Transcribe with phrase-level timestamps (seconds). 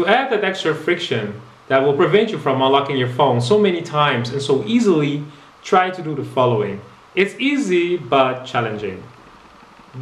[0.00, 3.82] to add that extra friction that will prevent you from unlocking your phone so many
[3.82, 5.22] times and so easily,
[5.62, 6.80] try to do the following.
[7.14, 9.02] It's easy but challenging.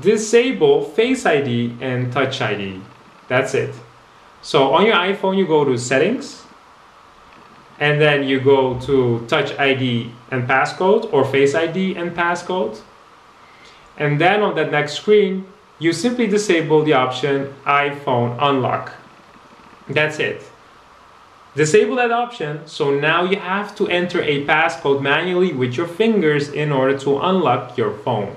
[0.00, 2.80] Disable Face ID and Touch ID.
[3.26, 3.74] That's it.
[4.40, 6.44] So on your iPhone, you go to Settings,
[7.80, 12.80] and then you go to Touch ID and Passcode or Face ID and Passcode.
[13.96, 15.46] And then on that next screen,
[15.80, 18.92] you simply disable the option iPhone Unlock.
[19.88, 20.42] That's it.
[21.54, 26.50] Disable that option, so now you have to enter a passcode manually with your fingers
[26.50, 28.36] in order to unlock your phone.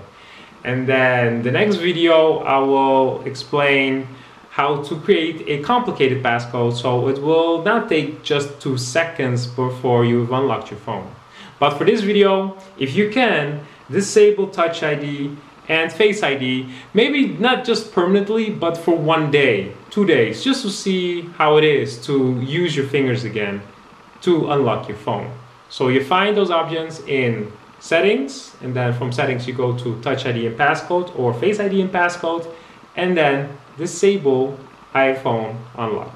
[0.64, 4.08] And then the next video, I will explain
[4.52, 10.04] how to create a complicated passcode so it will not take just two seconds before
[10.04, 11.10] you've unlocked your phone.
[11.60, 15.36] But for this video, if you can, disable Touch ID
[15.72, 20.70] and Face ID, maybe not just permanently, but for one day, two days, just to
[20.70, 23.62] see how it is to use your fingers again
[24.20, 25.32] to unlock your phone.
[25.70, 30.26] So you find those options in settings, and then from settings you go to Touch
[30.26, 32.46] ID and Passcode or Face ID and Passcode,
[32.98, 34.60] and then disable
[34.94, 36.14] iPhone unlock.